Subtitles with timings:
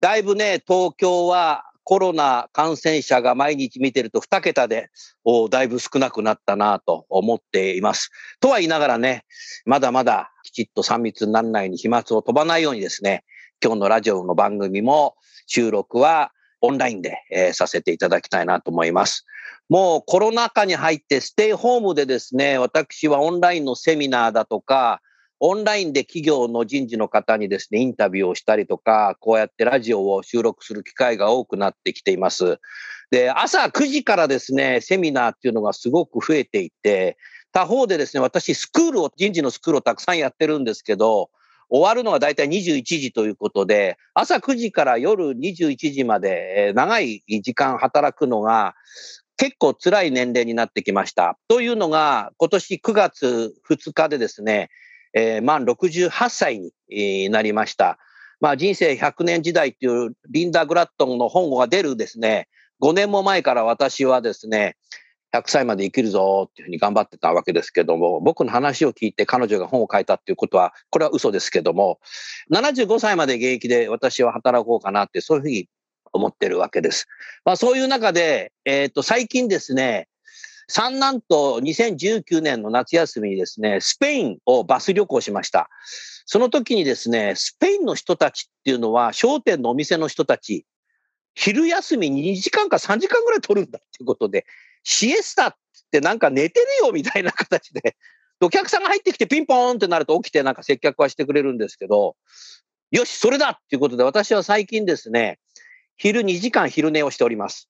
[0.00, 4.90] だいぶね東京はコロナ感染者が毎日見てると2桁で
[5.50, 8.10] だいぶ少なくなったなと思っています。
[8.40, 9.24] とは言いながらね、
[9.64, 13.24] まだまだきちっと3密にならないように飛沫を飛ばないようにですね、
[13.62, 19.26] 今日のラジオの番組も収録はオンラインで、えー、させていただきたいなと思います。
[19.68, 25.00] もうコロナ禍に入ってステイホームでですね、私はオンラインのセミナーだとか、
[25.42, 32.58] オンラインで企業の人事の方にですね、インタビューをしたりとか、こうやってラジオを収録する機会が多くなってきています。
[33.10, 37.16] で、朝9時からですね、セミナーっていうのがすごく増えていて、
[37.52, 41.30] 他方でですね、私、スクールを、人事のスクールをたくさんやってるんですけど、
[41.70, 48.74] 終わるのが大体21時ということで、朝9時から夜21時まで長い時間働くのが
[49.36, 51.38] 結構辛い年齢になってきました。
[51.48, 54.68] というのが、今年9月2日でですね、
[55.12, 57.98] えー、満68歳になりました。
[58.40, 62.48] まあ、人生100年時代っていうリンダ・グラットンの本が出るですね、
[62.82, 64.76] 5年も前から私はですね、
[65.32, 72.00] 100歳まで生きるぞっていうふうに頑張ってたわけですけども、僕の話を聞いて彼女が本を書いたっていうことは、これは嘘ですけども、
[72.52, 75.68] 75歳まで現役で私は働こうかなって、そういうふうに
[76.12, 77.06] 思ってるわけです。
[77.44, 80.08] まあそういう中で、えっ、ー、と、最近ですね、
[80.70, 85.68] 三男と2019年の夏休みにですね、スペインをバス旅行しました。
[86.26, 90.64] その時にですね、スペインの人たちっていうのは、商店のお店の人たち、
[91.34, 94.46] 昼休み2時間か3時間ぐらい取るんだっていうことで、
[94.84, 95.54] シエスタっ
[95.90, 97.96] てなんか寝てるよみたいな形で、
[98.40, 102.14] お客さんが入ってきてピンポーンってなると起きてなんか接客はしてくれるんですけど、
[102.92, 105.40] よし、それだっていうことで私は最近ですね、
[105.96, 107.68] 昼2時間昼寝をしております。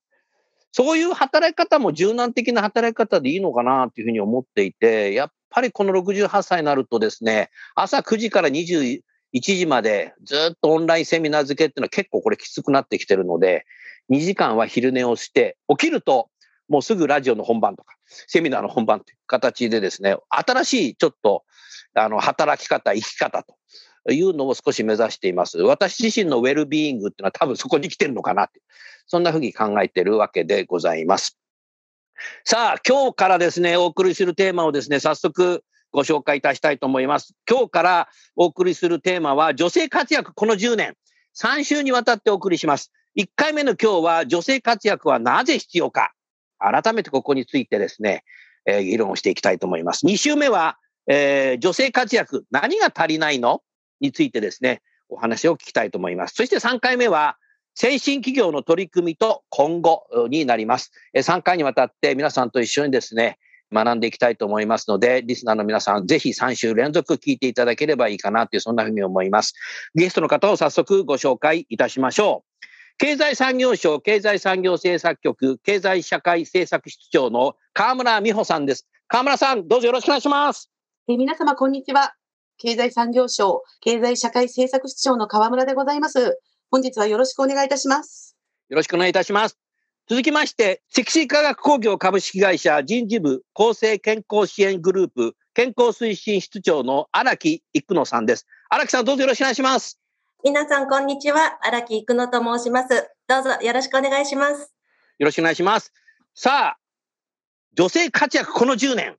[0.73, 9.03] そういう働き方も柔軟的な働き方でいいのかなというふうに思っていて、やっぱりこの68歳になるとですね、朝9時から21
[9.41, 13.67] 時までずっとオンラインセミナー付けっていうのは結構これきつくなってきてるので、
[14.11, 16.29] 2時間は昼寝をして、起きると
[16.69, 21.45] もうすぐラジオの本番とか、セミナーの本番という形でですね、新しいちょっと
[21.95, 23.57] あの働き方、生き方と
[24.13, 25.59] いうのを少し目指しています。
[25.59, 28.61] 私自身のウェルビーイングっていうのは多分そこに来てるのかなって、
[29.07, 31.39] そんなふうに考えてるわけでございます。
[32.45, 37.35] さあ、今日からですね、お送りするテーマをですね、早速ご紹介いたしたいと思います。
[37.49, 40.95] 今日からお送りするテーマは、女性活躍この10年、
[41.39, 42.93] 3週にわたってお送りします。
[43.19, 46.13] 1回目の今日は、女性活躍はなぜ必要か。
[46.59, 48.25] 改めてここについてですね、
[48.67, 50.07] えー、議論をしていきたいと思います。
[50.07, 53.63] 2週目は、えー、女性活躍、何が足りないの？
[54.01, 56.35] についてですね、お話を聞きたいと思います。
[56.35, 57.37] そして3回目は、
[57.75, 60.93] 先進企業の取り組みと今後になります。
[61.15, 63.39] 3回にわたって皆さんと一緒にですね、
[63.73, 69.55] 学んでいきたいと思いますので、リスナーの皆さん、ぜひ3週連続聞いていただければいいかなという、そんなふうに思います。
[69.95, 72.51] ゲストの方を早速ご紹介いたしましょう。
[72.99, 78.87] 経済産業省経済産業政策局経済社会政策室長の河村美穂さんです。
[79.09, 80.71] 河村さん、どうぞよろしくお願いします。
[81.09, 82.20] え皆様、こんにちは。
[82.61, 86.39] 経済産業省経済社会政策室長の河村でございます。
[86.71, 88.37] 本日はよろしくお願いいたします。
[88.69, 89.59] よろしくお願いいたします。
[90.09, 98.47] 続きまして、セクシー科学工業株式会社人事部厚生健康支援グループ健康推進室長の荒木育野さんです。
[98.69, 99.99] 荒木さん、どうぞよろしくお願いします。
[100.45, 101.59] 皆さん、こんにちは。
[101.63, 103.11] 荒木育野と申します。
[103.27, 104.73] どうぞよろしくお願いします。
[105.19, 105.95] よろしくお願いします。
[106.35, 106.79] さあ、
[107.75, 109.17] 女性活躍この10年。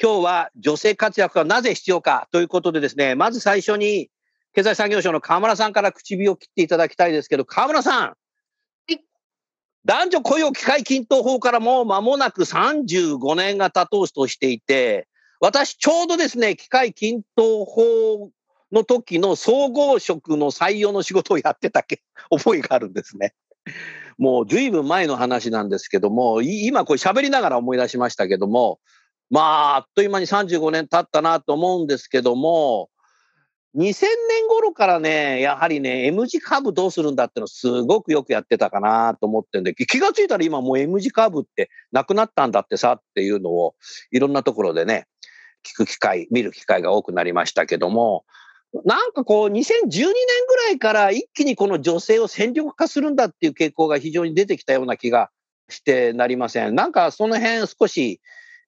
[0.00, 4.10] 今日は女性活躍がなぜ必要かということでですね、まず最初に
[4.54, 8.08] 経済産業省の河村さんから唇を切っていただきたいですけど、河村さん。
[8.08, 8.16] は
[8.88, 8.98] い、
[9.84, 15.08] 男女雇用機会均等法からもう間もなく35年が経とうとしていて、
[15.40, 18.30] 私ちょうどですね、機会均等法
[18.72, 23.34] の時の総合職の採用の仕事をやってたけ 覚えがあるんですね。
[24.18, 28.80] もう随分前の話なんですけども、い今これ喋りながら思い出しましたけども、
[29.32, 32.90] まあ、あっという間に35年経ったなと思うんですけども、
[33.74, 43.74] 2000年頃からね、やはりね、M 字カーブどうするんだってのすごくよくやってたかなと思ってんで、気がついたら今もう M 字カーブってなくなったんだってさっていうのを
[44.10, 45.06] いろんなところでね、
[45.66, 48.26] 聞く機会、見る機会が多くなりましたけども、
[48.84, 55.30] なんかこう2012年ぐらいから一気にこの女性を戦力化するんだっていう傾向が非常に出てきたような気が
[55.70, 56.74] してなりません。
[56.74, 58.20] なんかその辺少し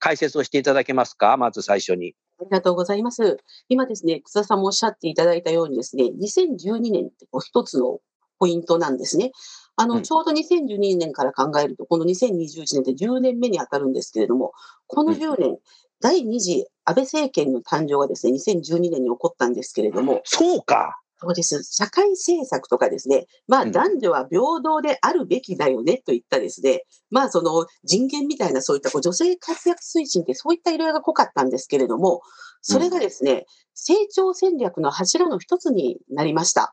[0.04, 1.38] 解説をしていただけますか？
[1.38, 2.14] まず最初に。
[2.38, 3.38] ありがとうございます。
[3.70, 8.00] 今ですね、草田さんもおっしゃっていただいたようにですね、2012年ってこう一つの
[8.38, 9.32] ポイントなんですね。
[9.76, 14.52] あの、うんちょうど2012年から考えると、この2021年って10年目に当たるんですけれども、
[14.88, 15.58] この10年、
[16.00, 21.00] 第2次安倍政権の誕生がですね、2012年に起こったんですけれども、そうか。
[21.20, 21.62] そうです。
[21.64, 32.22] 社会政策とかですね、まあうん男女は平等であるべきだよねといったですね、まあその人権みたいなそういったこう女性活躍推進ってそういった色合いが濃かったんですけれども、
[32.62, 36.72] それがですね、成長戦略の柱の一つになりました。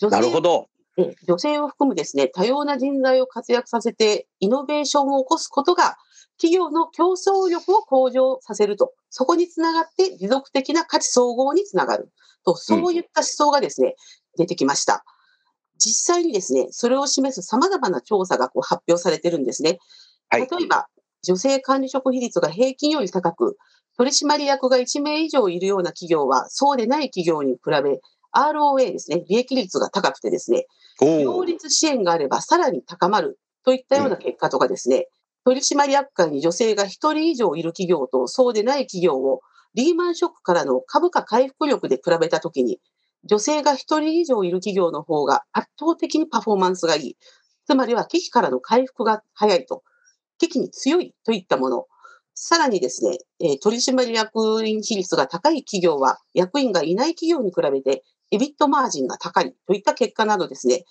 [0.00, 0.68] なるほど。
[0.98, 5.96] え女性を含むですね、多様な人材を活躍させて、イノベーションを起こすことが、
[6.38, 12.10] 企業の競争力を向上させると、そこにつながって持続的な価値総合につながる
[12.46, 13.96] と、そういった思想がですね、
[14.38, 15.04] 出てきました。
[15.78, 19.78] 実際にですね、それを示す様々な調査がこう発表されてるんですね。
[20.28, 20.86] はい例えば、
[21.22, 23.58] 女性管理職比率が平均より高く、
[23.98, 28.00] 取締役が1名以上いるような企業は、そうでない企業に比べ、
[28.34, 30.66] ROA ですね、利益率が高くてですね、
[31.00, 35.08] お両ー立支援があればさらに高まるといったような結果とかですね、
[35.44, 39.40] 取締役会に女性が1人以上いる企業とそうでない企業を
[39.76, 42.80] リーマンショックからの株価回復力で比べたときに、
[43.24, 47.16] 女性が1人以上いる企業の方が圧倒的にパフォーマンスがいい。
[47.66, 49.82] つまりは危機からの回復が早いと。
[50.38, 51.86] 危機に強いといったもの。
[52.34, 60.84] さらにですね、え取締役員比率が高い企業は役員がいない企業に比べてエビットマージンが高いといった結果などですね、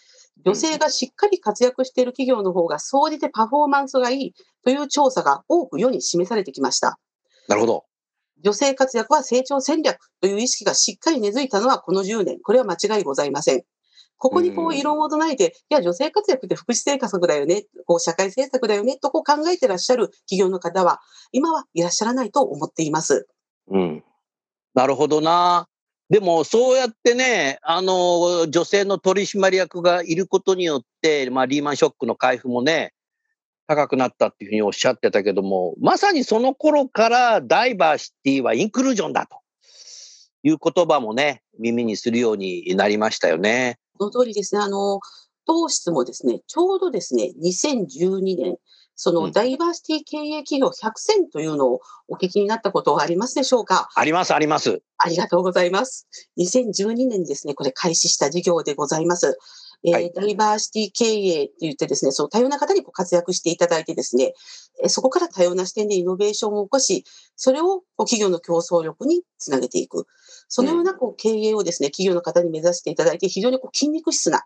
[0.45, 4.33] 女性がしっかり活躍している企業の方が総じてパフォーマンスがいい
[4.63, 6.99] という調査が多く世に示されてきました。
[7.47, 7.85] なるほど。
[8.43, 12.39] 女性活躍は成長戦略という意識がしっかり根付いたのはこの10年。
[12.41, 13.63] これは間違いございません。
[14.17, 21.01] ここにこううん異論を唱えて、いや、女性活躍って福祉政策だよね、こう社会政策だよね、とこう考えてらっしゃる企業の方は、
[21.31, 23.27] 今はいらっしゃらないと思っています。
[23.67, 24.03] うん。
[24.73, 25.67] なるほどな。
[26.09, 32.93] でも、そうやってね、あの、女性の取締役がいることによって、まあ、リーマンショックの回復もね、
[33.67, 39.39] 高くなったっていうふうにおっしゃってたけども、まさにその頃からダイバーシティはインクルージョンだと
[40.43, 43.79] いう言葉もね、耳にするようになりましたよね。
[43.97, 44.61] その通りですね。
[44.61, 44.99] あの、
[45.47, 48.57] 当室もですね、ちょうどですね、2012年、
[48.95, 53.89] そうんのダイバーシティ経営企業100選というのをお聞きになったことはありますでしょうか？
[53.93, 54.81] あります、あります。
[54.97, 56.07] ありがとうございます。
[56.39, 59.37] 2012年にですね、これ開始した事業でございます。
[59.85, 64.33] えーはいダイバーシティ経営って言ってですね、その多様な方にこう活躍していただいてですね、
[64.83, 67.05] えーそこから多様な視点でイノベーションを起こし、
[67.35, 70.07] それをこう企業の競争力につなげていく。
[70.47, 74.43] そのようなこう経営をですね、企業の方に目指していただいて、非常にこう筋肉質な、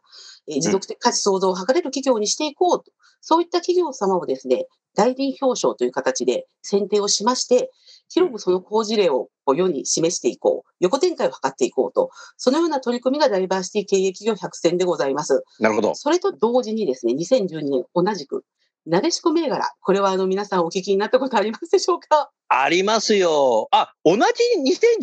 [0.47, 2.91] えー持続的価値創造を図れる企業にしていこうと。
[3.21, 7.71] そういった企業様をですね、大臣表彰という形で選定をしまして、
[8.09, 15.43] 広くその好事例をこう世に示していこう、横展開を図っていこうと、そのような取り組みがダイバーシティ経営企業100選でございます。
[15.59, 15.95] なるほど。
[15.95, 18.43] それと同時にですね、2012年同じく、
[18.85, 22.31] なでしこ銘柄、これはあの皆さんお聞きになったことありますでしょうか？
[22.47, 23.67] ありますよ。
[23.71, 24.21] あ、同じ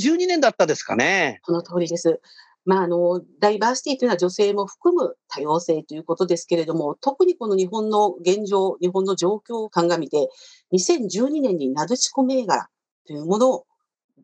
[0.04, 1.40] 2012年だったですかね。
[1.44, 2.20] その通りです。
[2.64, 10.28] まあ、あの、ダイバーシティというのは女性も含む多様性ということですけれども、特にこの日本の現状、日本の状況を鑑みて、
[10.72, 12.68] 2012年になでしこ銘柄
[13.06, 13.66] というものを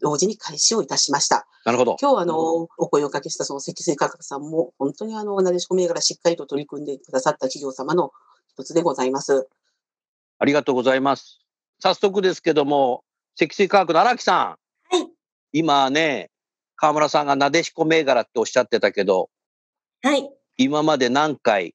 [0.00, 1.46] 同時に開始をいたしました。
[1.64, 1.96] なるほど。
[2.00, 8.10] 今日あの、お声をおかけしたその積水化学さんも、本当にあの、なでしこ銘柄しっかりと取り組んでくださった企業様の
[8.48, 9.48] 一つでございます。
[10.38, 11.40] ありがとうございます。
[11.80, 13.04] 早速ですけども、
[13.36, 14.34] 積水化学の荒木さ
[14.90, 14.94] ん。
[14.94, 15.08] はい。
[15.52, 16.30] 今ね、
[16.74, 19.30] 河村さんがなでしこ銘柄っておっしゃってたけど、
[20.02, 20.28] はい。
[20.56, 21.74] 今まで何回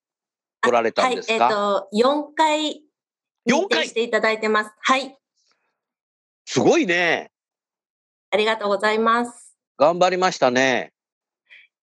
[0.61, 1.45] 取られたんですか？
[1.45, 2.83] はい、えっ、と、4回、
[3.47, 3.87] 4回？
[3.87, 4.71] していただいてます。
[4.81, 5.17] はい。
[6.47, 7.29] すごいね。
[8.31, 9.53] ありがとうございます。
[9.77, 10.93] 頑張りましたね。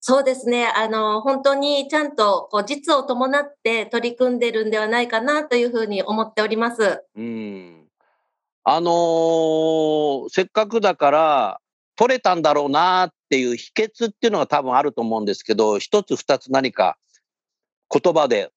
[0.00, 0.66] そうですね。
[0.74, 7.04] あの、本当にちゃんとこう実を伴って取り組んでるんではないかなというふうに思っております。
[7.14, 7.86] うん。
[8.64, 11.60] あのーせっかくだから、
[11.94, 16.96] 取れたんだろうなっていう秘訣っていうのが多分あると思うんですけど、一つ二つ何か
[17.90, 18.50] 言葉で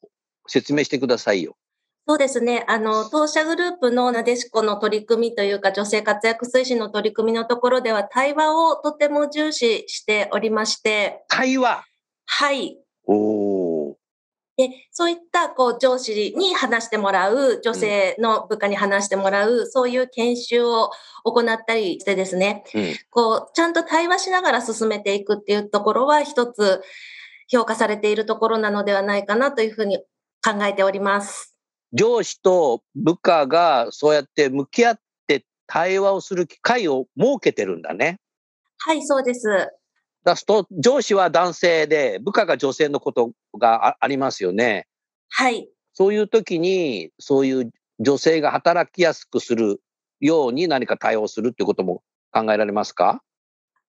[0.48, 1.58] 説明してくださいよ。
[2.10, 2.64] そうですね。
[2.70, 11.26] あの、当社グループのなでしこの取り組みというか、女性活躍推進の取り組みのところでは、対話をとても重視しておりまして。
[11.28, 11.84] 対話？
[12.26, 12.78] はい。
[13.06, 13.96] おー。
[14.56, 20.92] で、そういった、こう、上司に話してもらう、女性の部下に話してもらう、そういう研修を
[21.26, 22.96] 行ったりしてですね、うん。
[23.10, 26.82] こう、ちゃんと対話しながら進めていくっていうところは、一つ
[27.50, 29.98] 評価されているところなのではないかなというふうに
[30.42, 31.57] 考えております。
[31.94, 38.20] 上司と部下がそうやって向き合って対話をする機会を設けてるんだね。
[38.80, 39.48] はい、そうです。
[40.24, 44.86] だすと、上司は男性で、部下が女性のことがあありますよね。
[45.30, 45.70] はい。
[45.94, 49.82] そういう時に、そういう女性が働きやすくする
[50.20, 53.22] ように何か対応するってことも考えられますか？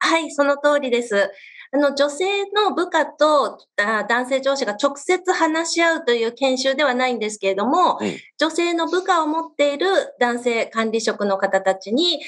[0.01, 1.31] はい、その通りです。
[1.71, 9.89] あの、女性の部下とあ男性上司が直接話し合うという研修ではないんですけれども、うん女性の部下を持っている
[10.21, 12.21] 男性管理職の方たちに、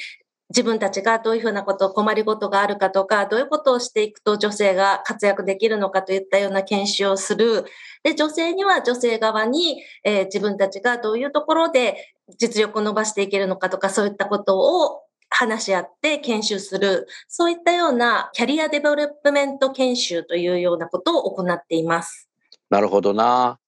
[0.50, 7.64] 自分たちがどういうふうなこと、困りごとがあるかとか、どういうことをしていくと女性が活躍できるのかといったような研修をする。
[8.02, 17.06] で、女性には女性側に、えー自分たちがどういうところで実力を伸ばしていけるのかとか、そういったことを話し合って研修する。
[17.28, 22.28] そういったようなキャリアデベロップメント研修というようなことを行っています。
[22.68, 23.58] なるほどな。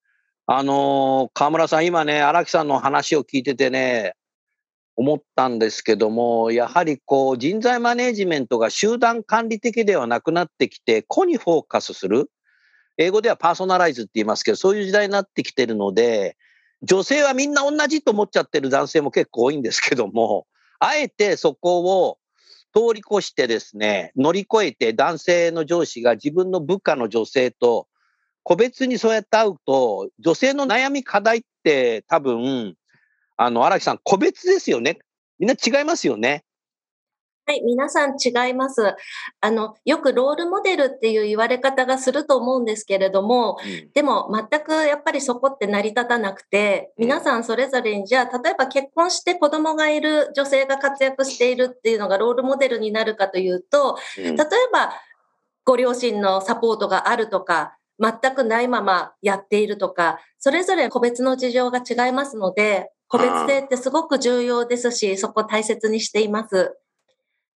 [0.47, 4.15] あの河村さん、今ね、荒木さんの話を聞いててね、
[4.97, 12.31] 思ったんですけども、やはりこう人材マネジメントが集団管理的ではなくなってきて、個にフォーカスする。
[12.99, 16.37] 英語ではパーソナライズって言いますけど、そういう時代になってきてるので、
[16.83, 20.47] 女性はみんな同じと思っちゃってる男性も結構多いんですけども、
[20.83, 22.19] あえてそこを
[22.75, 27.87] 通り越してですね、乗り越えて男性の上司が自分の部下の女性と
[28.43, 32.75] 個別にそうやって会うと、女性の悩み課題って多分、
[33.37, 34.99] あの、荒木さん、個別ですよね。
[35.39, 36.45] みんな違いますよね。
[37.45, 38.95] はい、皆さん違います。
[39.41, 43.59] あの、よくロールモデルっていう言われ方がすると思うんですけれども、
[43.95, 54.93] でも全くやっぱりそこって成り立たなくて、皆さんそれぞれにじゃあ、例えば結婚して子供がいる女性が活躍しているっていうのがロールモデルになるかというと、うん例えば
[55.65, 66.77] ご両親のサポートがあるとか、全くないままやっているとか、それぞれ個別の事情が違いますので、個別性ってすごく重要ですし、そこ大切にしています。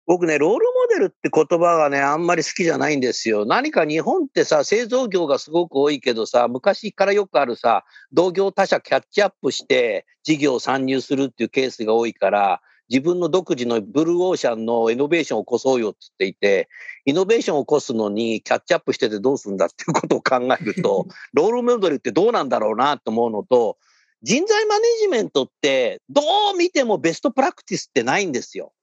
[0.06, 3.46] 僕ね、ロールモデルって言葉がね、あんまり好きじゃないんですよ。
[3.46, 16.70] 何か日本ってさ、製造業がすごく多いけどさ、昔からよくあるさ、同業他社キャッチアップして事業参入するっていうケースが多いから、自分の独自のブルーオーシャンのイノベーションを起こそうよって言っていて、
[17.06, 23.78] イノベーションを起こすのにキャッチアップしててどうするんだっていうことを考えると、 ロールモデルってどうなんだろうなと思うのと、
[24.22, 26.22] 人材マネジメントってど
[26.54, 28.74] う見てもベストプラクティスってないんですよ。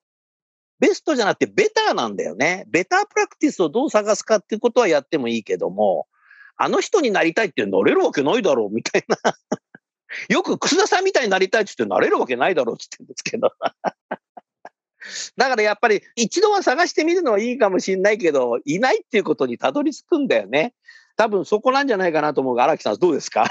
[0.80, 2.64] ベストじゃなくてベターなんだよね。
[2.68, 6.06] ベタープラクティスをどう探すかっていうことはやってもいいけども、
[6.56, 9.16] あの人になりたいってなれるわけないだろうみたいな。
[10.28, 13.52] よく楠田さんみたいになりたいって言ってなれるわけないだろうって言ってるんですけど。
[15.36, 20.74] だからやっぱり一度は探してみるのはいいかもしれないけど、いないっていうことにたどり着くんだよね。
[21.16, 23.46] 多分そこなんじゃないかなと思うが、荒木さんどうですか？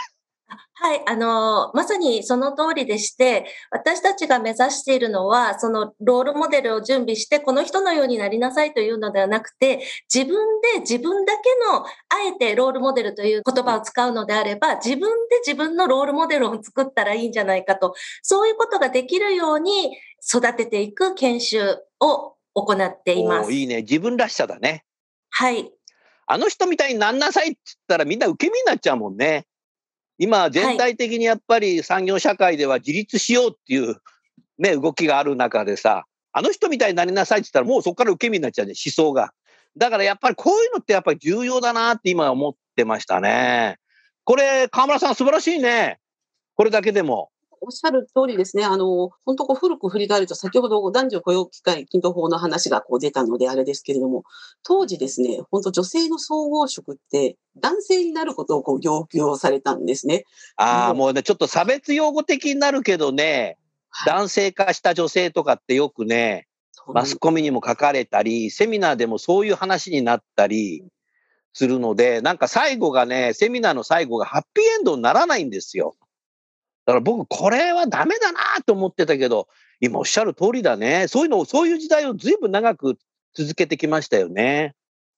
[0.73, 9.81] はい、あの、まさにその通りでして、私たちが目指しているのは、そのロールモデルを準備して、この人のようになりなさいというのではなくて、
[10.13, 11.41] 自分で自分だけ
[11.71, 11.89] の、あ
[12.27, 23.51] えてロールモデルという言葉を使うのであれば、自分で自分のロールモデルを作ったらいいんじゃないかと、そういうことができるように育てていく研修を行っています。
[23.51, 23.81] いいね。
[23.81, 24.85] 自分らしさだね。
[25.29, 25.71] はい。
[26.25, 29.45] あの人みたいになんなさいって言ったらみんな受け身になっちゃうもんね。
[30.19, 33.95] 今、全体的にやっぱり産業社会では自立しようっていう、
[34.57, 39.31] ね、動きがある中でさ、あの人みたいになりなさいって言ったらもうそこから受け身になっちゃうね、思想が。
[39.77, 43.77] だからやっぱりこういうのってやっぱり重要だなって今思ってましたね。
[44.25, 45.99] これ、河村さん素晴らしいね。
[46.55, 47.29] これだけでも。
[47.61, 48.65] おっしゃる通りですね。
[48.65, 54.23] あの、本当こう古く振り返ると、先ほど男女雇用機会均等法の話がこう出たのであれですけれども、
[54.63, 60.25] 当時ですね、本当女性の総合職って男性になることをこう要求をされたんですね。
[60.55, 63.57] ああ、うんもうね、ちょっと差別用語的になるけどね、
[64.05, 66.47] 男性化した女性とかってよくね、
[66.93, 70.83] マスコミにも書かれたり、セミナーでもそういう話になったり
[71.53, 75.95] するので、なんか最後がね、セミナーの最後がハッピーエンドにならないんですよ。
[76.89, 79.47] だから僕、これはダメだなと思ってたけど、
[79.79, 81.07] 今おっしゃる通りだね。
[81.07, 82.97] そういうのを、そういう時代をずいぶん長く
[83.35, 84.73] 続けてきましたよね。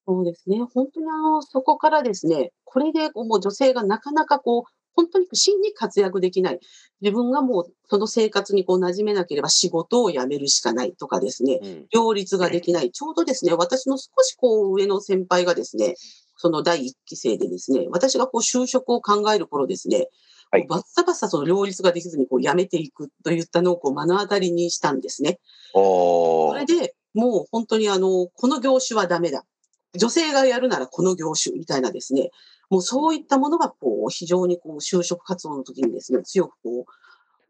[0.05, 0.57] そうですね。
[0.73, 6.59] 本当にあの、そこからですね、これでこうもう女性がなかなかこう、本当に真に活躍できない。
[6.99, 12.91] 自分がもうその生活にこう馴染めなければ仕事を辞めるしかないとかですね、うん両立ができない。
[12.91, 15.95] ちょうどですね、私の少しこう上の先輩がですね、
[16.35, 20.09] その第一期生でですね、私がこう就職を考える頃ですね、
[20.51, 25.39] はいバッサバッサその両立ができずにこう辞めていくといったのをこう目の当たりにしたんですね。
[25.73, 29.45] それでもう本当にあの、この業種はダメだ。
[29.93, 32.31] 女性がやるならこの業種みたいなですね、
[32.69, 36.91] もうそういったものがこう非常にこう就職活動の時にですね、強くこう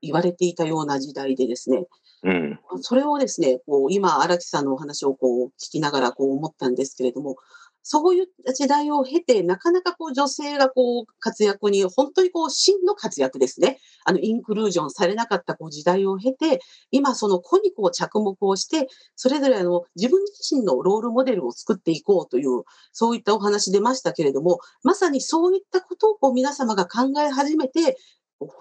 [0.02, 1.86] 言われていたような時代でですね、
[2.24, 2.60] うん。
[2.82, 7.36] それをですね、こう今荒木さんのお話をこう聞きながらこう思ったんですけれども、
[7.84, 13.80] そういった時代を経て、なかなかこう女性がこう活躍に、本当にこう真の活躍ですね。
[14.06, 16.60] あのインクルージョンされなかったこう時代を経て、
[16.92, 27.98] 今その子にこう着目をして、それぞれの自分自身のロールモデルを作っていこうという、そういったお話出ましたけれども、まさにそういったことをこう皆様が考え始めて、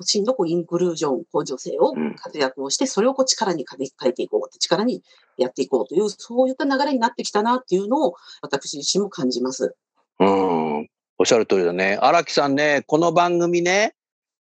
[0.01, 5.03] 真のこうインクルージョン、こう女性を活躍をして、それをこう力に変え変えていこう、力に
[5.37, 9.75] やっていこうという、そういった流れになってきたなっていうのを、私自身も感じます。
[10.19, 10.89] うん。
[11.19, 11.99] おっしゃる通りだね。
[12.01, 13.95] 荒木さんね、この番組ね、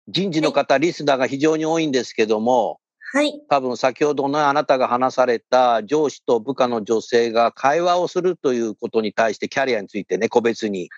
[0.09, 2.81] 人事の方、リスナーが非常に多いんですけども、
[3.13, 3.41] はい。
[3.49, 10.89] 多分先ほどのあなたが話された上司と部下の女性が会話をするということに対してキャリアについてね、個別に。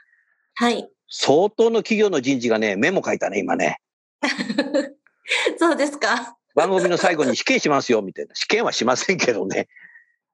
[0.55, 0.89] はい。
[1.09, 3.79] 相当の企業の人事がね、メモ書いたね、今ね。
[5.59, 6.37] そうですか。
[6.55, 8.35] 番組の最後に試験しますよ、みたいな。
[8.35, 9.69] 試験はしませんけどね。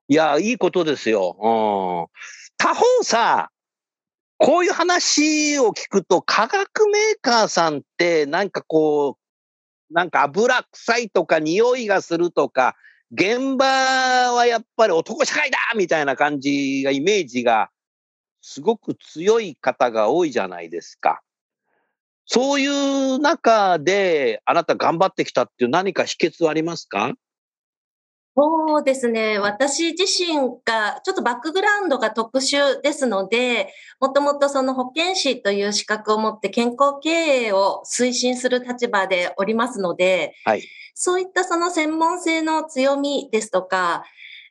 [0.07, 1.37] いや、いいことですよ。
[1.39, 2.55] うん。
[2.57, 3.51] 他方さ、
[4.37, 9.17] こういう話を聞くと、化学メーカーさんって、なんかこ
[9.91, 12.75] う、なんか油臭いとか匂いがするとか、
[13.11, 13.65] 現場
[14.33, 17.69] はやっぱり男社会だみたいな感じが、イメージが
[18.41, 21.21] すごく強い方が多いじゃないですか。
[22.25, 27.13] そういう中で、あなた頑張ってきたっていう何か秘訣はありますか？
[28.37, 29.39] そうですね。
[29.39, 30.35] 私自身
[30.65, 33.69] が、ちょっとバックグラウンドが特殊ですので、
[34.01, 40.63] もともとその保健師という資格を持って健康経営を推進する立場でおりますので、はい。
[40.93, 44.03] そういったその専門性の強みですとか、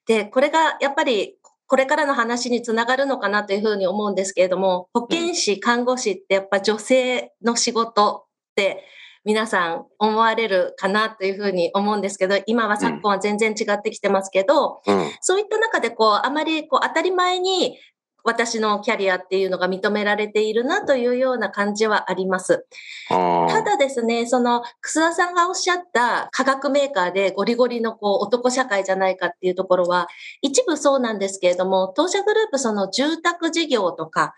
[0.06, 8.84] で、これがやっぱりこれからの話につながるのかなというふうに思うんですけれども、保健師、看護師ってやっぱ女性の仕事って
[9.24, 15.10] 皆さん思われるかなというふうに思うんですけど、今は昨今は全然違ってきてますけど、うん。
[15.22, 17.78] そういった中でこう、あまりこう当たり前に
[18.24, 22.66] 私のキャリアっていうのが認められているなというような感じはあります。
[23.10, 30.08] あただですね、その、楠田さんがおっしゃった化学メーカーでゴリゴリのこう男社会じゃないかっていうところは、
[30.40, 34.34] 一部そうなんですけれども、当社グループその住宅事業とか、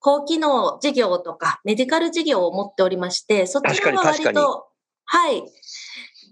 [0.00, 4.66] 高機能事業とか、メディカル事業を持っておりまして、そっちの方は割と、
[5.04, 5.42] はい、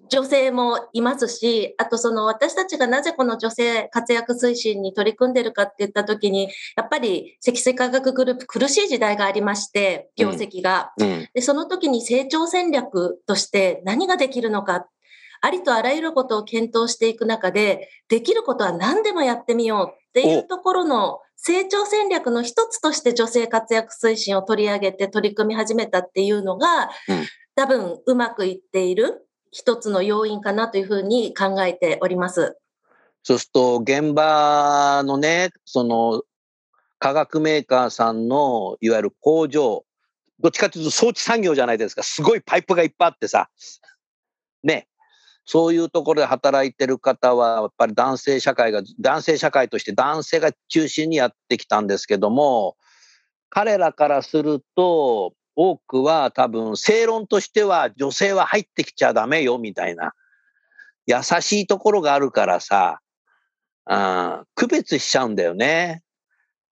[0.09, 10.93] 女性もいますし、あとその私たちがなぜこの女性活躍推進に取り組んでるかって言ったときに、やっぱり積水化学グループ苦しい時代がありまして、業績が。
[10.99, 11.29] うん。
[11.35, 14.87] で、その時に成長戦略として何ができるのか、
[15.41, 27.25] ありとあらゆることを検討していく中で、できることは何でもやってみようっていうところの成長戦略の一つとして女性活躍推進を取り上げて取り組み始めたっていうのが、うん
[27.57, 32.57] 多分うまくいっている一つの要因かなというふうに考えております。
[33.23, 36.23] そうすると、現場のね、その、
[36.99, 39.85] 化学メーカーさんの、いわゆる工場、
[40.41, 42.03] どっちかというと装置産業じゃないですか。
[42.03, 43.49] すごいパイプがいっぱいあってさ。
[44.63, 44.89] ね。
[45.45, 52.77] そういうところで働いてる方は、やっぱり男性社会が、男性社会として男性が中心にやってきたんですけども、
[53.49, 60.13] 彼らからすると、多くは多分正論としては女性は入ってきちゃダメよみたいな
[61.07, 63.01] 優しいところがあるからさ、
[63.87, 66.03] あ区別しちゃうんだよね。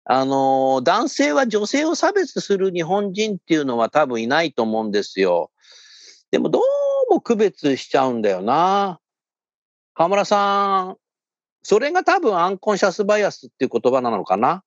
[0.03, 5.51] あの、男性は女性を差別する日本人っていうのは多分いないと思うんですよ。
[6.31, 6.63] でもどう
[7.13, 8.99] も区別しちゃうんだよな。
[9.93, 10.97] 河村さん、
[11.61, 14.63] それが多分アンコンシャスバイアスっていう言葉なのかな。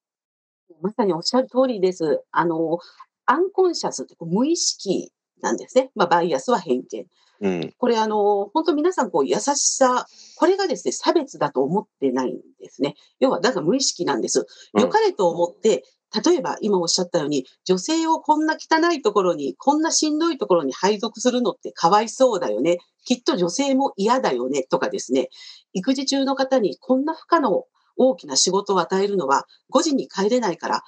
[0.81, 2.23] まさにおっしゃる通りです。
[2.31, 2.79] あの、
[3.27, 5.91] アンコンシャスってこう無意識なんですね。
[5.95, 7.07] まあ、バイアスは偏見。
[7.41, 7.75] うん。
[7.79, 10.07] これあの、本当皆さんこう優しさ、
[10.37, 12.95] これがですね、差別だと思ってないんですね。
[13.21, 14.47] 要は、だから無意識なんです。
[14.75, 15.85] うん良かれと思って、
[16.25, 22.79] 例えば今おっしゃったように、女性をこんな汚いところに、こんなしんどいところに配属するのってかわいそうだよね。
[23.05, 24.63] きっと女性も嫌だよね。
[24.63, 25.29] とかですね。
[25.73, 27.65] 育児中の方にこんな負荷の
[27.97, 30.83] 大きな仕事を与えるのは5時に帰れないから、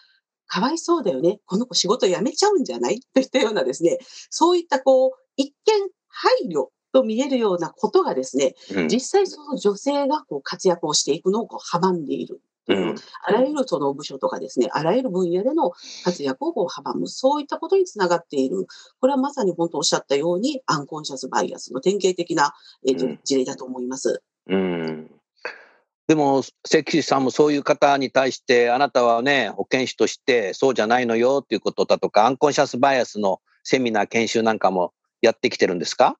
[0.47, 1.41] かわいそうだよね。
[1.47, 3.01] この子仕事辞めちゃうんじゃない？
[3.15, 3.99] といったようなですね、
[4.31, 5.55] そういったこう、一見
[6.09, 12.41] 配慮と見えるようなことがですね、うん実際その女性がこう活躍をしていくのをこう阻んでいる。
[12.69, 15.71] うんあらゆるその部署とかですね、あらゆる分野での
[16.05, 18.67] 活躍をこう阻む、そういったことにつながっている。
[19.01, 22.55] これはまさに本当おっしゃったように、アンコンシャスバイアスの典型的な、
[22.85, 24.21] えーとうん事例だと思います。
[24.49, 25.11] うん
[26.09, 36.17] でも、関口さんもそういう方に対して、あなたはね、保健師としてそうじゃないのよっていうことだとか、アンコンシャスバイアスのセミナー、研修なんかもやってきてるんですか？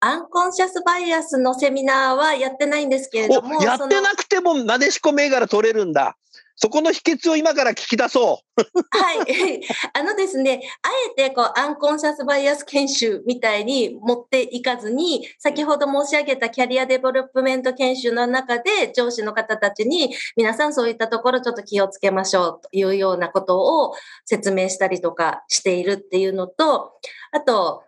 [0.00, 6.16] アンコンシャスバイアスのセミナーはやってないんですけれども、おやってなくてもなでしこ銘柄取れるんだ。
[6.60, 8.60] そこの秘訣を今から聞き出そう。
[8.90, 9.60] はい。
[9.92, 26.94] あのですね、あえてこう、アンコンシャスバイアス研修みたいに持っていかずに、先ほど申し上げたキャリアデベロップメント研修の中で上司の方たちに、皆さんそういったところちょっと気をつけましょうというようなことを説明したりとかしているっていうのと、
[27.30, 27.84] あと、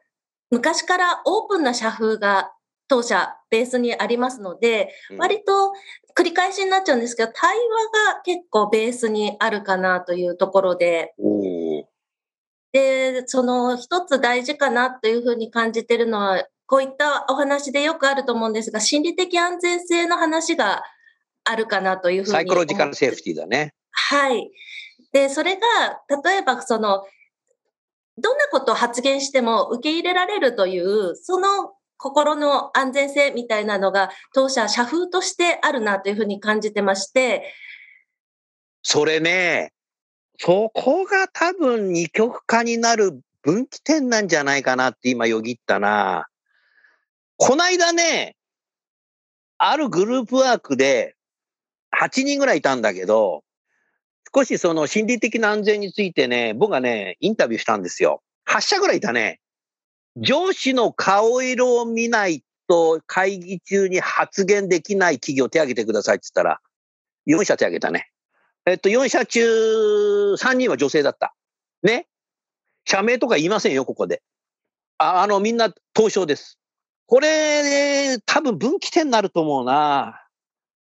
[0.51, 2.53] 昔からオープンな社風が
[2.89, 5.73] 当社ベースにありますので、割と
[6.19, 11.15] 繰り返しになっちゃうんですけど、対話が結構ベースにあるかなというところで、
[12.73, 20.83] で、その一つ大事かなというふうに感じてるのは、こういったお話でよくあると思うんですが、心理的安全性の話が
[21.45, 23.75] あるかなというふうにサイコロジカルセーフティーだね。
[23.93, 24.51] はい。
[25.13, 27.05] で、それが、例えばその、
[28.19, 37.53] どんなことを発言しても受け入れられるという、その心の安全性みたいなのが、当社社風としてあるなというふうに感じてまして、
[38.83, 39.73] それね、
[40.39, 46.27] そこが多分二極化になる分岐点なんじゃないかなって今よぎったな。
[47.37, 48.37] こないだね、
[49.59, 51.17] あるグループワークで
[51.95, 53.45] 8人ぐらいいたんだけど、
[54.35, 58.23] 少しその心理的な安全についてね、僕がね、インタビューしたんですよ。
[58.49, 59.41] 8社ぐらいいたね。
[60.17, 66.61] 上司の顔色を見ないと会議中に発言できない企業手挙げてくださいって言ったら、
[67.27, 68.11] 4社手挙げたね。
[68.67, 71.35] えっと、4社中3人は女性だった。
[71.83, 72.07] ね。
[72.85, 74.23] 社名とか言いませんよ、ここで。
[74.99, 76.59] ああの、みんな東証です。
[77.07, 80.23] これ、多分分岐点になると思うな。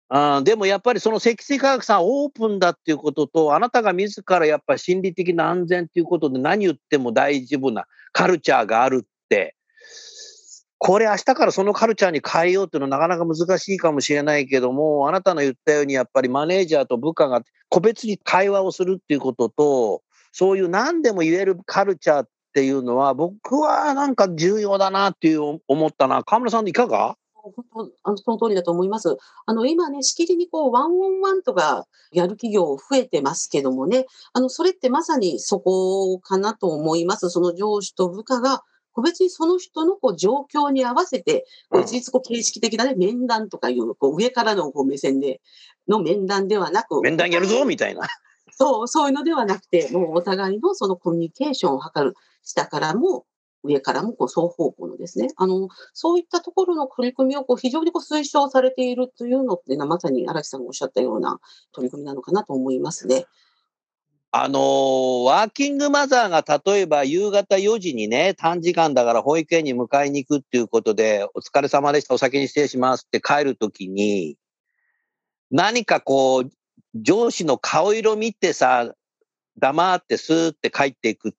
[0.09, 9.55] あでもやっぱりその積水化学さんオープンだっていうことと、あなたが自らやっぱり心理的な安全っていうことで何言っても大丈夫なカルチャーがあるって、
[10.79, 26.23] これ明日からそのカルチャーに変えようっていうのはなかなか難しいかもしれないけども、あなたの言ったようにやっぱりマネージャーと部下が個別に会話をするっていうことと、そういう何でも言えるカルチャーっていうのは僕はなんか重要だなっていう思ったな。
[26.23, 27.17] 河村さんいかが？
[27.55, 29.17] 本当あのその通りだと思います。
[29.45, 37.29] あの今ね、しきりにこうワンオンワンとかやる企業増えてますけどもね、あのそれってまさにそこかなと思います。
[37.29, 38.63] その上司と部下が
[38.97, 45.39] 個別にその人のこう状況に合わせて、こう一律こう形式的な、ね、面談とかいうこう上からのこう目線で
[45.87, 48.07] の面談ではなく、面談やるぞみたいな。
[48.49, 53.26] そう、そういうのではなくて、もうお互いのそのコミュニケーションを図る、下からも
[53.63, 61.39] 上からもこう双方向のですね、あの、そういったところの取り組みをこう非常にこう推奨されているというのっていうのは、まさに荒木さんがおっしゃったような
[61.71, 63.25] 取り組みなのかなと思いますね。
[64.31, 66.43] あのワーキングマザーが
[66.73, 74.37] 例えば夕方4時にね、短時間だから保育園に迎えに行くっていうことで、お疲れ様でした、お先に失礼しますって帰るときに、
[75.49, 76.51] 何かこう、
[76.93, 78.93] 上司の顔色見てさ、
[79.57, 81.33] 黙ってスーって帰っていく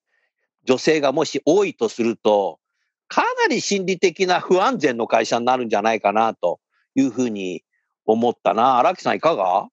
[0.69, 2.59] 女性がもし多いとすると、
[3.07, 6.59] かなり心理的な不安全の会社になるんじゃないかなと
[6.93, 7.63] いうふうに
[8.05, 8.77] 思ったな。
[8.77, 9.67] 荒木さんいかが？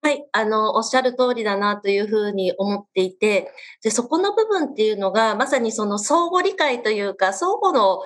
[0.00, 8.00] はい、あの、おっしゃる通りだなというふうに思っていて、で、そこの部分っていうのが、まさにその相互理解というか、相互の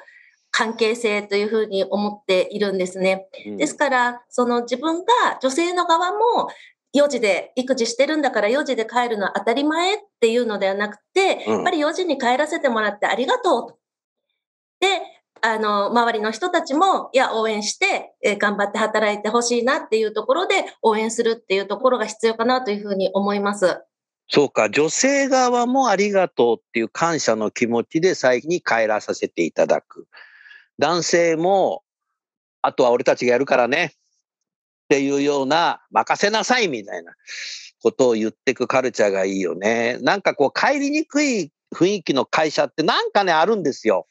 [0.50, 3.28] 関係性というふうに思っているんですね。
[3.56, 6.48] ですから、その自分が女性の側も
[6.94, 13.78] 4時で育児してるんだから4時で帰るのは当たり前っていうのではなくて、うんやっぱり4時に帰らせてもらってありがとうと。
[14.80, 15.00] で、
[15.40, 23.82] あの、周りの人たちも、いや、応援して、えー頑張って働いてほしいなっていうところで応援するっていうところが必要かなというふうに思います。
[24.28, 30.06] そうか、女性側もありがとうっていう感謝の気持ちで最後に帰らさせていただく。
[30.78, 31.82] 男性も、
[32.62, 33.94] あとは俺たちがやるからね
[34.92, 37.14] っていうような、任せなさいみたいな
[37.82, 39.96] ことを言ってくカルチャーがいいよね。
[40.02, 44.06] なんかこう帰りにくい雰囲気の会社ってなんかね、あるんですよ。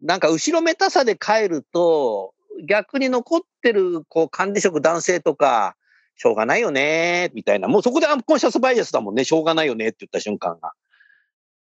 [0.00, 2.32] なんか後ろめたさで帰ると、
[2.68, 5.74] 逆に残ってるこう管理職男性とか、
[6.14, 7.66] しょうがないよね、みたいな。
[7.66, 9.24] もうそこでアンコンシャスバイアスだもんね。
[9.24, 10.72] しょうがないよねって言った瞬間が。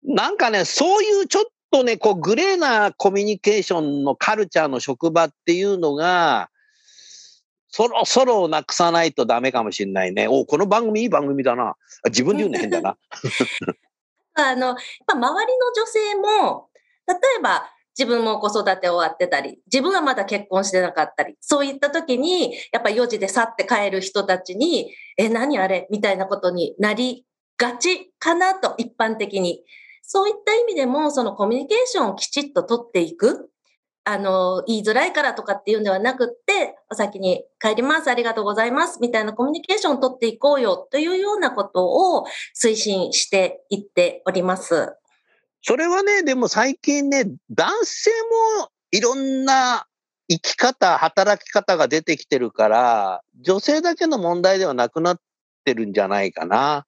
[0.03, 6.51] なんかね、そういうちょっとね、こう、グレーなコミュニケーションのカルチャーの職場っていうのが、
[7.75, 10.27] そろそろなくさないとダメかもしれないね。
[10.27, 11.73] おこの番組いい番組だな。
[12.05, 12.97] 自分で言うの変だな。
[14.35, 14.75] あの、やっ
[15.07, 16.69] ぱ周りの女性も、
[17.07, 25.87] 例えば自分も子育て終わってたり、自分はまだ結婚してなかったり、そういった時に、やっぱ4時で去って帰る人たちに、え、何あれ？
[25.89, 27.25] みたいなことになり
[27.57, 29.63] がちかなと、一般的に。
[30.03, 33.49] そういった意味でも、そのコミュニケーションをきちっと取っていく。
[34.05, 44.93] あの、言いづらいからとかっていうんではなくって、お先に帰ります、ありがとうございます、みたいなコミュニケーションを取っていこうよというようなことを推進していっております。
[45.61, 48.11] それはね、でも最近ね、男性
[48.59, 49.87] もいろんな
[50.29, 55.19] 生き方、働き方が出てきてるから、女性だけの問題ではなくなっ
[55.63, 56.85] てるんじゃないかな。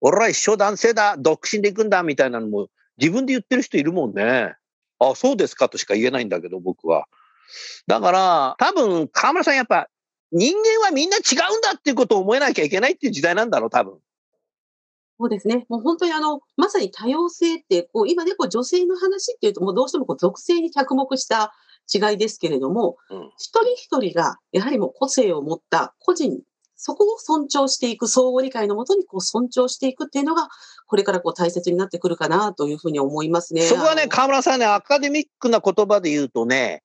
[0.00, 4.54] 俺は一生男性だ、独身で行くんだ、みたいなのも自分で言ってる人いるもんね。
[4.98, 7.06] あ、そうですかとしか言えないんだけど、僕は。
[7.86, 9.88] だから、多分、河村さんやっぱ、
[10.30, 13.98] 人間はみんな違うんだっていうことを思えなきゃいけないっていう時代なんだろう、多分。
[15.20, 15.66] そうですね。
[15.68, 21.52] もう本当にあの、まさに多様性って、こう、今ね、こう女性の話っていうと、もうどうしてもこう属性に着目した
[21.92, 26.40] 違いですけれども、うん、一人一人が、やはりもう個性を持った個人、
[26.80, 30.48] そこを尊重していく、相互理解のもとにこう尊重していくっていうのが、
[30.86, 33.62] これからこう大切になってくるかなというふうに思いますね。
[33.62, 36.84] そこはね、河村さんね、アカデミックな言葉で言うとね、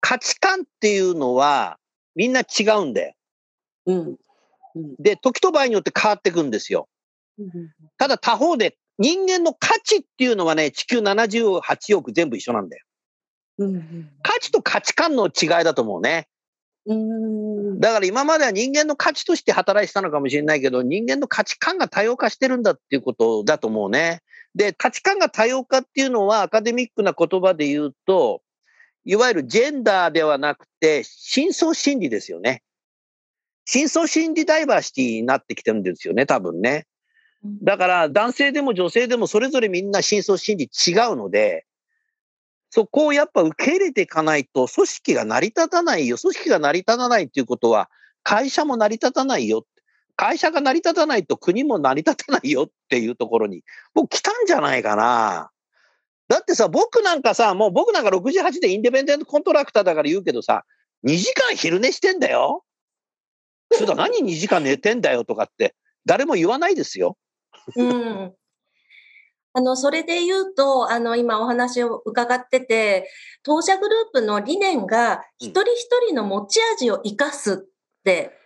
[0.00, 1.78] 価値観っていうのは
[2.14, 3.14] みんな違うんだよ。
[3.86, 3.98] うん。
[4.74, 6.86] うん、で、時と場合によって変わっていくんですよ。
[7.96, 12.84] ただ他方で人間の価値っていうのはね、地球78億全部一緒なんだよ。
[14.22, 16.28] 価値と価値観の違いだと思うね。
[16.86, 24.20] だから今までは人間の価値として働いてたのかもしれないけど、人間の価値観が多様化してるんだっていうことだと思うね。
[24.54, 28.42] で、価値観が多様化っていうのはアカデミックな言葉で言うと、
[29.04, 32.62] いわゆるジェンダーではなくて、深層心理ですよね。
[33.64, 36.86] 深層心理ダイバーシティになってきてるんですよね、多分ね。
[37.62, 41.66] だから男性でも女性でもそれぞれみんな深層心理違うので、
[42.74, 46.16] そこをやっぱ受け入れていかないと組織が成り立たないよ。
[46.18, 47.88] 組織が成り立たないっていうことは
[48.24, 49.64] 会社も成り立たないよ。
[50.16, 53.62] 会社が成り立たないと国も成り立たないよっていうところに、
[53.94, 55.50] もう来たんじゃないかな。
[56.26, 60.64] だってさ、僕なんかさ、もう僕なんか68でインディペンデントコントラクターだから言うけどさ、
[61.06, 62.64] 2時間昼寝してんだよ。
[63.70, 67.16] それだ何2時間寝てんだよとかって誰も言わないですよ。
[67.76, 68.34] うん。
[69.56, 73.08] あの、それで言うと、あの、今お話を伺ってて、
[73.44, 77.56] 当社グループの理念が、一人一人の持ち味を生かすっ
[78.02, 78.36] て。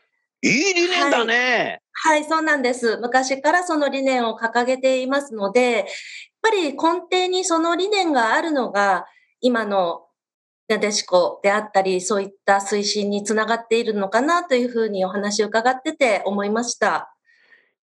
[0.42, 2.20] いい理念だね、はい。
[2.20, 2.98] はい、そうなんです。
[2.98, 5.84] 昔からその理念を掲げていますので、やっ
[6.42, 6.76] ぱり根
[7.10, 9.06] 底にその理念があるのが、
[9.40, 10.04] 今の
[10.68, 17.14] なでしこであったり、そういった推進につながっているのかなというふうにお話を伺ってて思いました。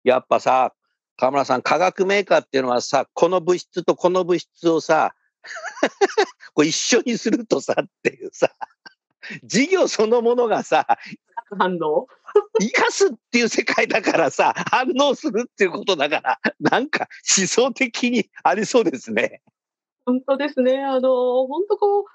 [0.03, 0.73] やっぱさ、
[1.17, 5.15] 河村さん、化学メーカーっていうのはさ、この物質とこの物質をさ、
[6.53, 8.51] こう一緒にするとさっていうさ、
[9.43, 10.85] 事業そのものがさ、
[11.57, 12.07] 反応？
[12.59, 19.41] 生かすっていう世界だからさ、反応するっていうことだから、なんか思想的にありそうですね。
[20.05, 20.83] 本当ですね。
[20.83, 22.05] あの、本当こう、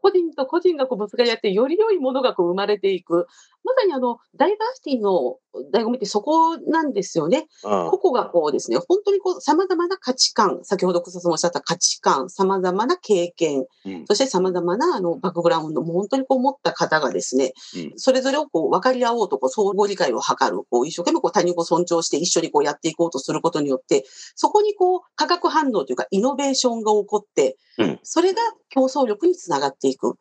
[0.00, 3.26] 個人と個人がこうぶつかり合って、より良いものがこう生まれていく。
[3.66, 5.38] まさにあの、ダイバーシティの
[5.72, 7.48] 醍醐味ってそこなんですよね。
[7.64, 24.04] うん、個々がこうですね、本当にこう様々な価値観、先ほど草さんもおっしゃった価値観、様々な経験、うん、そして様々なあのバックグラウンドも本当にこう持った方がですね、うん、それぞれをこう分かり合おうとこう相互理解を図る、こう一生懸命こう他人を尊重して一緒にこうやっていこうとすることによって、
[24.36, 27.56] そこにこう化学反応というかイノベーションが起こって、
[28.04, 30.14] それが競争力につながっていく。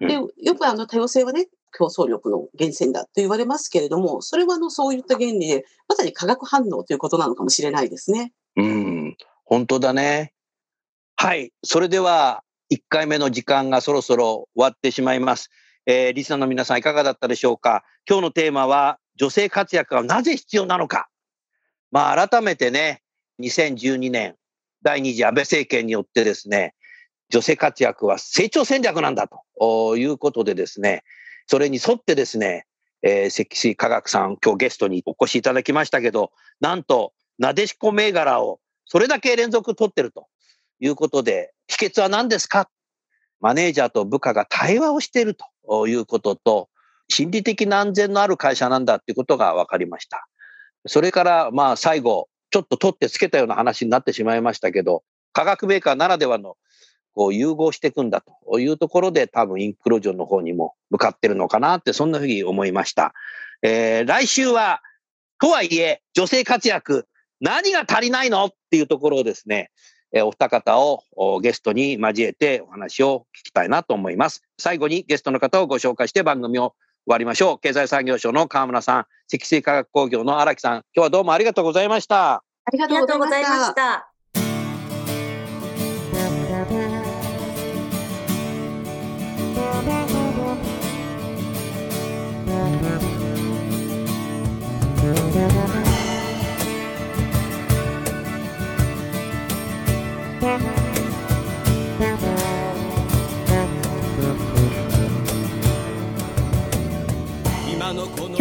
[0.00, 8.32] で、よくあの多様性はね、競争力の源泉だと言われますけれども、それはあのそういった原理で、まさに化学反応ということなのかもしれないですね。
[8.56, 10.32] うん、本当だね。
[11.16, 11.52] はい。
[11.64, 15.50] それでは、1回目の時間がそろそろ終わってしまいます。
[15.86, 17.84] えー、リスナーの皆さんいかがだったでしょうか？
[18.08, 21.08] 今日のテーマは、女性活躍がなぜ必要なのか。
[21.90, 23.02] まあ、改めてね、
[23.40, 24.36] 2012年、
[24.82, 26.74] 第二次安倍政権によってですね、
[27.28, 31.02] 女性活躍は成長戦略なんだということでですね、
[31.52, 32.64] それに沿ってですね、
[33.02, 40.28] えー、関水科学さん、今日ゲストにお越しいただきましたけど、なんと、なでしこ銘柄をそれだけ連続取ってると
[40.80, 42.70] いうことで、秘訣は何ですか？
[43.38, 45.36] マネージャーと部下が対話をしている
[45.68, 46.70] ということと、
[47.10, 50.26] 心理的な安全のある会社なんだっていうことが分かりました。
[50.86, 56.56] それから、まあ最後、ちょっと取ってつけたような話になってしまいましたけど、化学メーカーならではの
[57.14, 63.14] こう融合していくんだというところで多分インクロージョンの方にも向かってるのかなってそんなふうに思いました。
[63.62, 64.82] えー来週は、
[65.40, 67.06] とはいえ女性活躍
[67.40, 69.70] 何が足りないのっていうところをですね、
[70.12, 74.42] えーお二方をおゲストに交えてお話を聞きたいなと思います。
[74.58, 76.74] 最後にゲストの方をご紹介して番組を
[77.06, 77.58] 終わりましょう。
[77.58, 82.44] 経済産業省の河村さん、積水化学工業の荒木さん、今日はどうもありがとうございました。
[82.64, 83.66] ありがとうございまし。
[83.68, 84.11] した
[95.34, 95.48] 今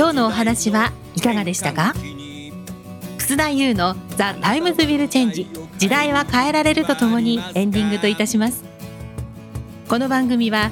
[0.09, 1.93] 日のお話はいかがでしたか？
[3.17, 5.47] 楠田優の「The Times Will Change。
[5.77, 8.65] 時代は変えられる」とともにエンディングといたします。
[9.87, 10.71] この番組は